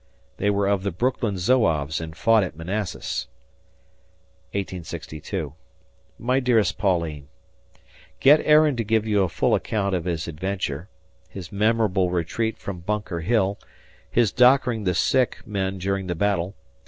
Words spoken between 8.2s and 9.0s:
Aaron to